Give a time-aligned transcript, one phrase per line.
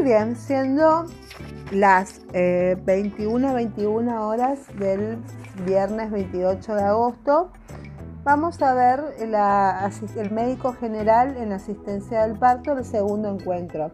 [0.00, 1.04] Muy bien, siendo
[1.72, 5.18] las 21 eh, 21 horas del
[5.66, 7.52] viernes 28 de agosto,
[8.24, 13.92] vamos a ver el médico general en asistencia del parto, el segundo encuentro.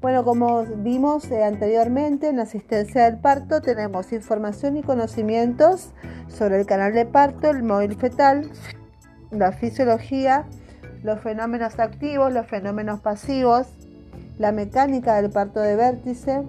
[0.00, 5.92] Bueno, como vimos eh, anteriormente, en asistencia del parto tenemos información y conocimientos
[6.28, 8.50] sobre el canal de parto, el móvil fetal,
[9.30, 10.46] la fisiología,
[11.02, 13.66] los fenómenos activos, los fenómenos pasivos,
[14.38, 16.42] la mecánica del parto de vértice,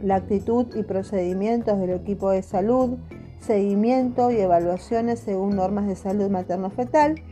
[0.00, 2.98] la actitud y procedimientos del equipo de salud,
[3.40, 7.22] seguimiento y evaluaciones según normas de salud materno-fetal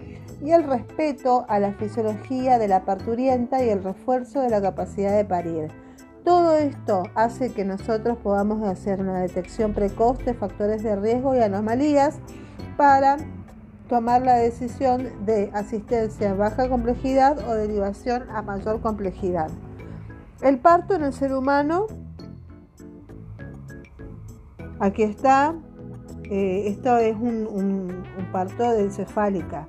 [0.42, 5.16] y el respeto a la fisiología de la parturienta y el refuerzo de la capacidad
[5.16, 5.68] de parir.
[6.24, 11.38] Todo esto hace que nosotros podamos hacer una detección precoz de factores de riesgo y
[11.38, 12.18] anomalías
[12.76, 13.16] para
[13.90, 19.50] tomar la decisión de asistencia a baja complejidad o derivación a mayor complejidad.
[20.42, 21.88] El parto en el ser humano,
[24.78, 25.56] aquí está,
[26.30, 29.66] eh, esto es un, parto de encefálica.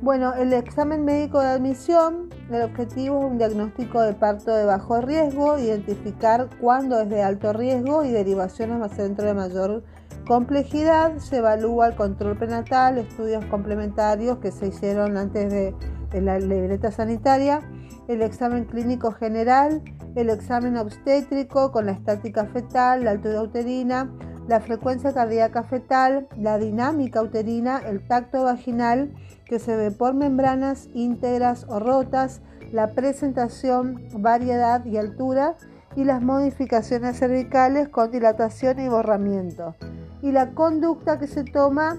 [0.00, 5.02] Bueno, el examen médico de admisión, el objetivo es un diagnóstico de parto de bajo
[5.02, 9.82] riesgo, identificar cuándo es de alto riesgo y derivaciones a centro de mayor
[10.26, 11.18] complejidad.
[11.18, 15.74] Se evalúa el control prenatal, estudios complementarios que se hicieron antes de,
[16.20, 17.62] la libreta sanitaria,
[18.06, 19.82] el examen clínico general,
[20.14, 24.12] el examen obstétrico con la estática fetal, la altura uterina,
[24.46, 29.14] la frecuencia cardíaca fetal, la dinámica uterina, el tacto vaginal
[29.46, 35.56] que se ve por membranas íntegras o rotas, la presentación, variedad y altura
[35.96, 39.74] y las modificaciones cervicales con dilatación y borramiento.
[40.22, 41.98] Y la conducta que se toma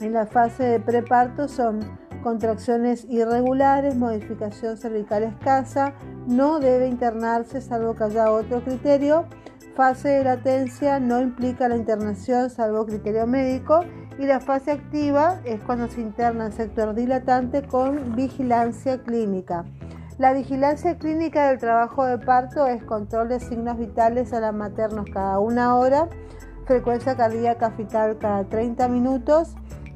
[0.00, 1.80] en la fase de preparto son
[2.22, 5.94] contracciones irregulares, modificación cervical escasa,
[6.26, 9.26] no debe internarse salvo que haya otro criterio.
[9.74, 13.80] Fase de latencia no implica la internación salvo criterio médico
[14.18, 19.64] y la fase activa es cuando se interna el sector dilatante con vigilancia clínica.
[20.18, 25.06] La vigilancia clínica del trabajo de parto es control de signos vitales a las maternos
[25.12, 26.08] cada una hora,
[26.66, 29.54] frecuencia cardíaca fetal cada 30 minutos,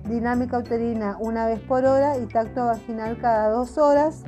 [0.09, 4.25] dinámica uterina una vez por hora y tacto vaginal cada dos horas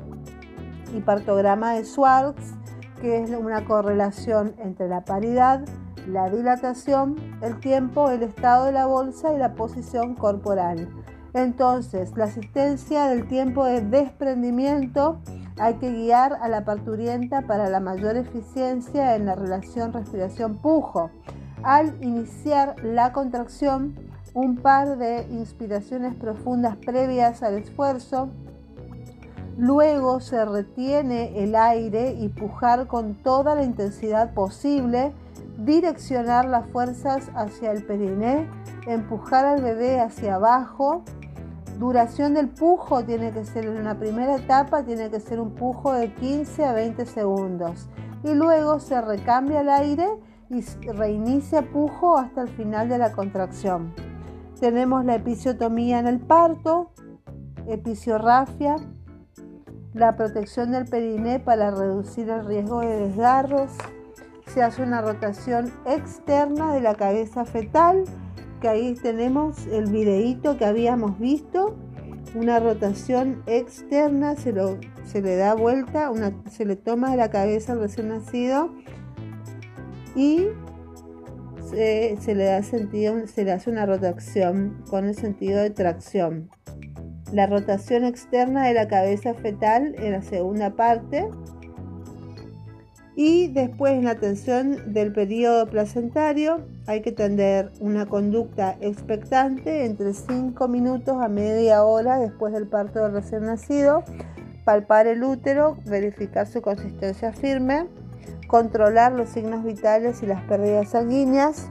[0.94, 2.54] y partograma de Swartz,
[3.00, 5.65] que es una correlación entre la paridad,
[6.06, 10.88] la dilatación, el tiempo, el estado de la bolsa y la posición corporal.
[11.34, 15.20] Entonces, la asistencia del tiempo de desprendimiento
[15.59, 21.10] hay que guiar a la parturienta para la mayor eficiencia en la relación respiración-pujo.
[21.68, 23.94] Al iniciar la contracción,
[24.32, 28.30] un par de inspiraciones profundas previas al esfuerzo.
[29.58, 35.12] Luego se retiene el aire y pujar con toda la intensidad posible
[35.58, 38.48] direccionar las fuerzas hacia el periné,
[38.86, 41.02] empujar al bebé hacia abajo.
[41.78, 45.92] Duración del pujo tiene que ser en la primera etapa, tiene que ser un pujo
[45.92, 47.90] de 15 a 20 segundos.
[48.24, 50.08] Y luego se recambia el aire
[50.50, 53.92] y reinicia pujo hasta el final de la contracción.
[54.60, 56.91] Tenemos la episiotomía en el parto,
[57.66, 58.76] episiorrafia,
[59.94, 63.70] la protección del periné para reducir el riesgo de desgarros,
[64.47, 68.04] se hace una rotación externa de la cabeza fetal,
[68.60, 71.76] que ahí tenemos el videíto que habíamos visto,
[72.34, 76.10] una rotación externa, se, le da vuelta,
[76.50, 78.70] se le toma de la cabeza al recién nacido
[80.14, 80.48] y
[81.70, 86.50] se, le da sentido, se le hace una rotación con el sentido de tracción.
[87.32, 91.28] La rotación externa de la cabeza fetal en la segunda parte
[93.16, 100.14] y después en la atención del periodo placentario hay que tener una conducta expectante entre
[100.14, 104.05] 5 minutos a media hora después del parto del recién nacido,
[104.64, 107.88] palpar el útero, verificar su consistencia firme,
[108.48, 111.70] controlar los signos vitales y las pérdidas sanguíneas,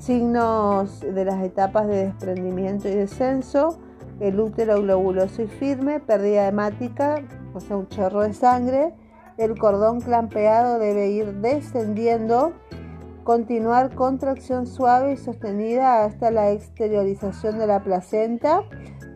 [0.00, 3.78] signos de las etapas de desprendimiento y descenso,
[4.18, 7.22] el útero globuloso y firme, pérdida hemática,
[7.54, 8.92] o sea, un chorro de sangre,
[9.38, 12.52] el cordón clampeado debe ir descendiendo,
[13.24, 18.64] continuar contracción suave y sostenida hasta la exteriorización de la placenta.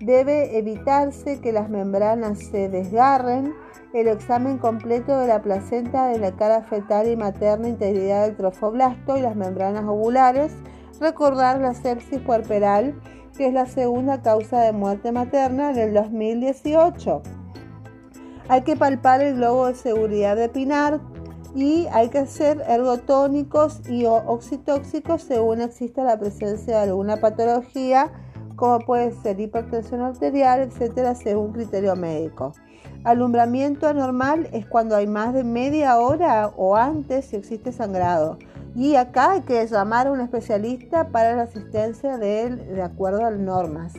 [0.01, 3.55] Debe evitarse que las membranas se desgarren.
[3.93, 9.17] El examen completo de la placenta de la cara fetal y materna, integridad del trofoblasto
[9.17, 10.53] y las membranas ovulares.
[11.01, 13.01] Recordar la sepsis puerperal,
[13.37, 17.23] que es la segunda causa de muerte materna en el 2018.
[18.49, 21.01] Hay que palpar el globo de seguridad de Pinar
[21.57, 28.13] y hay que hacer ergotónicos y oxitóxicos según exista la presencia de alguna patología,
[28.57, 32.53] como puede ser hipertensión arterial, etcétera, según criterio médico.
[33.05, 38.39] Alumbramiento anormal es cuando hay más de media hora o antes si existe sangrado.
[38.75, 43.25] Y acá hay que llamar a un especialista para la asistencia de él de acuerdo
[43.25, 43.95] a las normas.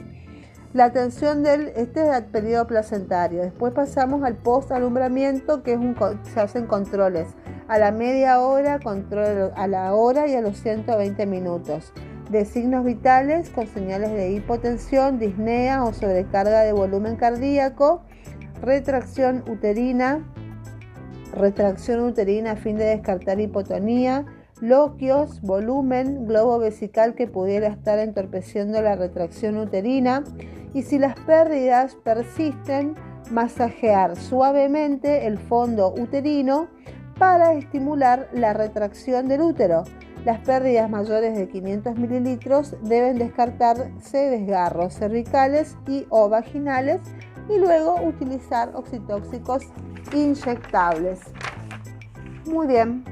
[0.78, 3.42] La atención del, este es el periodo placentario.
[3.42, 7.30] Después pasamos al post-alumbramiento, que es un, se hacen controles.
[7.68, 11.94] A la media hora, control a la hora y a los 120 minutos.
[12.30, 18.04] De signos vitales con señales de hipotensión, disnea o sobrecarga de volumen cardíaco,
[18.62, 20.32] retracción uterina,
[21.34, 24.28] retracción uterina a fin de descartar hipotonía,
[24.62, 30.24] loquios, volumen, globo vesical que pudiera estar entorpeciendo la retracción uterina
[30.78, 32.94] y si las pérdidas persisten,
[33.32, 36.68] masajear suavemente el fondo uterino
[37.18, 39.86] para estimular la retracción del útero.
[40.24, 47.02] Las pérdidas mayores de 500 mililitros deben descartarse desgarros cervicales y o vaginales
[47.50, 49.64] y luego utilizar oxitóxicos
[50.14, 51.22] inyectables.
[52.46, 53.04] Muy bien.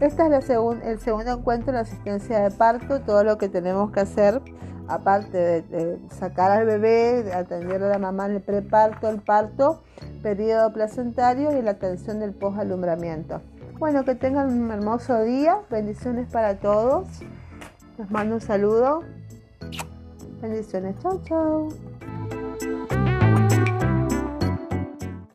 [0.00, 4.42] Este es el segundo encuentro en asistencia de parto, todo lo que tenemos que hacer,
[4.88, 9.82] aparte de, sacar al bebé, de atender a la mamá en el preparto, el parto,
[10.22, 13.40] periodo placentario y la atención del posalumbramiento.
[13.78, 17.08] Bueno, que tengan un hermoso día, bendiciones para todos.
[17.98, 19.02] Les mando un saludo.
[20.40, 21.68] Bendiciones, chao, chao.